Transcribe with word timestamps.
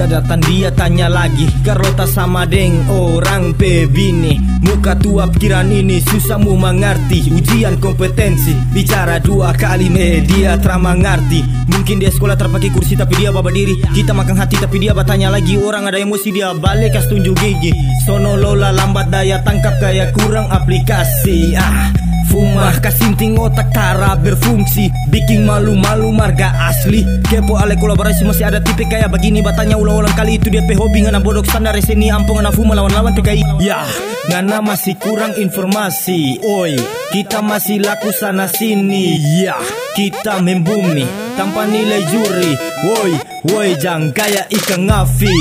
Kita 0.00 0.16
datang 0.16 0.40
dia 0.48 0.72
tanya 0.72 1.12
lagi 1.12 1.44
Carlota 1.60 2.08
sama 2.08 2.48
deng 2.48 2.88
orang 2.88 3.52
pebini 3.52 4.40
Muka 4.64 4.96
tua 4.96 5.28
pikiran 5.28 5.68
ini 5.68 6.00
susah 6.00 6.40
mu 6.40 6.56
mengerti. 6.56 7.28
Ujian 7.28 7.76
kompetensi 7.76 8.56
Bicara 8.72 9.20
dua 9.20 9.52
kali 9.52 9.92
media 9.92 10.56
trama 10.56 10.96
ngerti 10.96 11.44
Mungkin 11.68 12.00
dia 12.00 12.08
sekolah 12.08 12.32
terpakai 12.32 12.72
kursi 12.72 12.96
tapi 12.96 13.20
dia 13.20 13.28
bawa 13.28 13.52
diri. 13.52 13.76
Kita 13.76 14.16
makan 14.16 14.40
hati 14.40 14.56
tapi 14.56 14.80
dia 14.80 14.96
bertanya 14.96 15.28
lagi. 15.28 15.60
Orang 15.60 15.84
ada 15.84 16.00
emosi 16.00 16.32
dia 16.32 16.56
balik 16.56 16.96
kas 16.96 17.04
tunjuk 17.04 17.36
gigi. 17.36 17.68
Sono 18.08 18.40
lola 18.40 18.72
lambat 18.72 19.12
daya 19.12 19.44
tangkap 19.44 19.76
kayak 19.84 20.16
kurang 20.16 20.48
aplikasi 20.48 21.52
Ah 21.60 22.09
Fumah 22.30 22.78
kasinting 22.78 23.34
otak 23.34 23.74
tara 23.74 24.14
berfungsi. 24.14 24.86
Bikin 25.10 25.42
malu-malu 25.42 26.14
marga 26.14 26.70
asli. 26.70 27.02
Kepo 27.26 27.58
ale 27.58 27.74
kolaborasi 27.74 28.22
masih 28.22 28.46
ada 28.46 28.62
tipe 28.62 28.86
kayak 28.86 29.10
begini. 29.10 29.42
Batanya 29.42 29.74
ulang-ulang 29.74 30.14
kali 30.14 30.38
itu 30.38 30.46
dia 30.46 30.62
hobi. 30.78 31.02
Ngana 31.02 31.18
bodok 31.18 31.50
standar 31.50 31.74
sini 31.82 32.06
ampung 32.06 32.38
ngana 32.38 32.54
fuma 32.54 32.78
lawan-lawan 32.78 33.10
TKI 33.18 33.42
Ya 33.58 33.82
Ngana 34.30 34.62
masih 34.62 34.94
kurang 35.02 35.34
informasi. 35.34 36.38
Oi 36.46 36.78
Kita 37.10 37.42
masih 37.42 37.82
laku 37.82 38.14
sana 38.14 38.46
sini. 38.46 39.18
Ya 39.42 39.58
Kita 39.98 40.38
membumi 40.38 41.02
Tanpa 41.34 41.66
nilai 41.66 42.06
juri. 42.06 42.54
Woi 42.86 43.12
Woi 43.50 43.74
jangan 43.74 44.14
kayak 44.14 44.46
ikan 44.54 44.86
ngafi. 44.86 45.34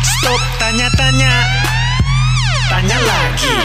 Stop 0.00 0.40
tanya-tanya. 0.56 1.34
Tanya 2.72 2.98
lagi 3.04 3.56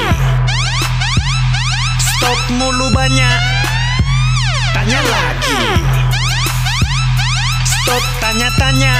Stop 2.17 2.41
mulu 2.49 2.89
banyak. 2.89 3.39
Tanya 4.73 4.99
lagi. 5.05 5.61
Stop 7.61 8.03
tanya-tanya. 8.17 8.93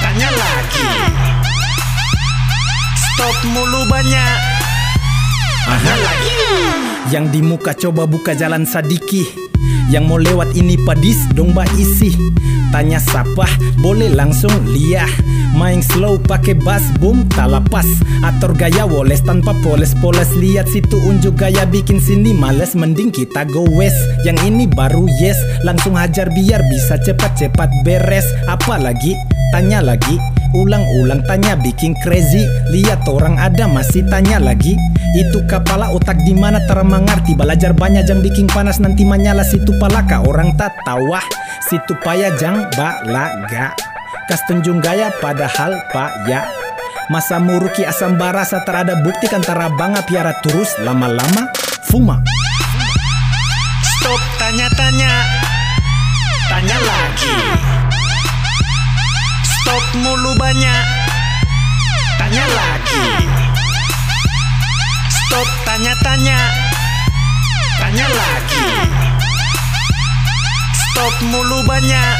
Tanya 0.00 0.28
lagi. 0.32 0.88
Stop 2.96 3.36
mulu 3.52 3.84
banyak. 3.84 4.36
Tanya 5.68 5.94
lagi. 6.00 6.40
Yang 7.12 7.24
di 7.36 7.40
muka 7.44 7.76
coba 7.76 8.08
buka 8.08 8.32
jalan 8.32 8.64
sadiki 8.64 9.43
Yang 9.92 10.04
mau 10.08 10.18
lewat 10.18 10.56
ini 10.58 10.74
padis 10.82 11.28
dong 11.32 11.54
ba 11.54 11.64
isi. 11.78 12.12
Tanya 12.74 12.98
siapa? 12.98 13.46
Boleh 13.78 14.10
langsung 14.10 14.50
liah. 14.66 15.08
Main 15.54 15.78
slow 15.86 16.18
pakai 16.18 16.58
bass 16.58 16.82
boom 16.98 17.22
tak 17.30 17.54
lepas. 17.54 17.86
Atur 18.26 18.58
gaya 18.58 18.82
woles 18.82 19.22
tanpa 19.22 19.54
poles-poles. 19.62 20.34
Lihat 20.34 20.66
situ 20.66 20.98
unjuk 20.98 21.38
gaya 21.38 21.62
bikin 21.62 22.02
sini 22.02 22.34
males. 22.34 22.74
Mending 22.74 23.14
kita 23.14 23.46
go 23.46 23.62
west. 23.78 23.96
Yang 24.26 24.50
ini 24.50 24.64
baru 24.66 25.06
yes. 25.22 25.38
Langsung 25.62 25.94
hajar 25.94 26.26
biar 26.34 26.58
bisa 26.66 26.98
cepat-cepat 26.98 27.70
beres. 27.86 28.26
Apalagi 28.50 29.14
tanya 29.54 29.78
lagi 29.78 30.18
Ulang-ulang 30.54 31.26
tanya 31.26 31.58
bikin 31.58 31.98
crazy. 31.98 32.46
Lihat 32.70 33.10
orang 33.10 33.34
ada 33.42 33.66
masih 33.66 34.06
tanya 34.06 34.38
lagi. 34.38 34.78
Itu 35.18 35.42
kepala 35.50 35.90
otak 35.90 36.18
di 36.26 36.34
mana 36.34 36.62
termengerti 36.66 37.34
Belajar 37.34 37.74
banyak 37.74 38.06
jang 38.06 38.22
bikin 38.22 38.46
panas. 38.46 38.78
Nanti 38.78 39.02
menyala 39.02 39.42
situ 39.42 39.74
palaka 39.82 40.22
Orang 40.22 40.54
tak 40.54 40.74
tawah 40.86 41.22
situ 41.66 41.98
payah 42.06 42.30
jang 42.38 42.70
balaga. 42.78 43.74
Kas 44.30 44.40
tunjung 44.46 44.78
gaya 44.78 45.10
padahal 45.18 45.74
payah 45.90 46.46
Masa 47.10 47.36
muruki 47.36 47.84
asam 47.84 48.16
barasa 48.16 48.64
terada 48.64 48.96
bukti 49.04 49.28
kan 49.28 49.44
bangga 49.44 50.06
piara 50.08 50.32
terus 50.40 50.72
lama-lama 50.80 51.52
fuma. 51.90 52.22
Stop 54.00 54.22
tanya-tanya. 54.40 55.12
Tanya 56.48 56.78
lagi 56.80 57.53
mulu 59.98 60.34
banyak. 60.34 60.84
Tanya 62.18 62.44
lagi. 62.50 63.06
Stop 65.06 65.48
tanya-tanya. 65.62 66.40
Tanya 67.78 68.06
lagi. 68.10 68.66
Stop 70.90 71.14
mulu 71.30 71.62
banyak. 71.66 72.14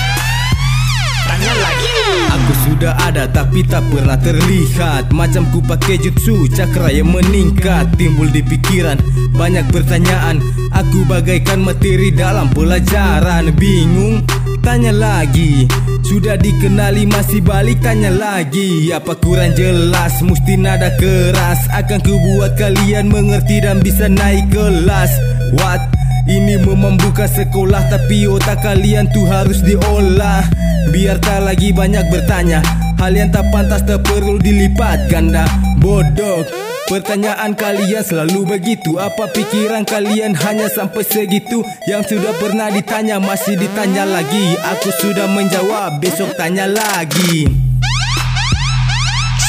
Tanya 1.27 1.53
lagi. 1.59 1.99
Aku 2.31 2.53
sudah 2.69 2.95
ada 3.03 3.27
tapi 3.27 3.67
tak 3.67 3.83
pernah 3.91 4.19
terlihat. 4.19 5.11
Macam 5.11 5.49
ku 5.51 5.59
pakai 5.59 5.99
jutsu 5.99 6.47
cakra 6.51 6.95
yang 6.95 7.11
meningkat. 7.11 7.91
Timbul 7.99 8.31
di 8.31 8.43
pikiran 8.45 8.99
banyak 9.35 9.67
pertanyaan. 9.75 10.39
Aku 10.71 11.03
bagaikan 11.07 11.63
materi 11.63 12.15
dalam 12.15 12.51
pelajaran. 12.55 13.51
Bingung? 13.55 14.23
Tanya 14.65 14.97
lagi. 14.97 15.69
Sudah 16.01 16.41
dikenali 16.41 17.05
masih 17.05 17.45
balik 17.45 17.85
tanya 17.85 18.09
lagi. 18.09 18.89
Apa 18.97 19.13
kurang 19.21 19.53
jelas? 19.53 20.25
Mesti 20.25 20.57
nada 20.57 20.89
keras. 20.97 21.69
Akan 21.69 22.01
ku 22.01 22.17
buat 22.17 22.57
kalian 22.57 23.13
mengerti 23.13 23.61
dan 23.61 23.85
bisa 23.85 24.09
naik 24.09 24.49
kelas. 24.49 25.13
What? 25.61 25.85
Ini 26.25 26.65
memang 26.65 26.97
bukan 26.97 27.29
sekolah 27.29 27.93
tapi 27.93 28.25
otak 28.25 28.65
kalian 28.65 29.13
tuh 29.13 29.29
harus 29.29 29.61
diolah. 29.61 30.49
Biar 30.89 31.21
tak 31.21 31.45
lagi 31.45 31.69
banyak 31.69 32.09
bertanya. 32.09 32.65
Hal 32.97 33.13
yang 33.13 33.29
tak 33.29 33.45
pantas 33.53 33.85
tak 33.85 34.01
perlu 34.01 34.41
dilipat 34.41 35.13
ganda. 35.13 35.45
Bodoh 35.77 36.64
Pertanyaan 36.85 37.57
kalian 37.57 38.05
selalu 38.05 38.45
begitu. 38.45 39.01
Apa 39.01 39.33
pikiran 39.33 39.89
kalian 39.89 40.37
hanya 40.37 40.69
sampai 40.69 41.01
segitu? 41.01 41.65
Yang 41.89 42.13
sudah 42.13 42.37
pernah 42.37 42.69
ditanya 42.69 43.17
masih 43.17 43.57
ditanya 43.57 44.05
lagi. 44.05 44.53
Aku 44.77 44.93
sudah 45.01 45.25
menjawab 45.25 45.97
besok 46.05 46.37
tanya 46.37 46.69
lagi. 46.69 47.49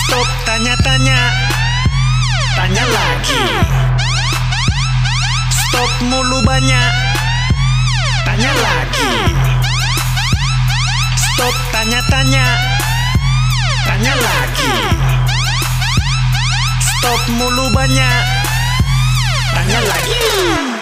Stop 0.08 0.28
tanya-tanya. 0.48 1.20
Tanya 2.56 2.84
lagi. 2.88 3.44
Stop 5.52 5.92
mulu 6.08 6.40
banyak. 6.48 6.92
Tanya 8.24 8.52
lagi. 8.64 9.12
Stop 11.20 11.56
tanya-tanya. 11.76 12.48
Tanya 13.84 14.14
lagi 14.24 15.15
Stop 17.00 17.22
mulu 17.36 17.66
banyak. 17.72 18.24
Tanya 19.56 19.80
lagi 19.88 20.75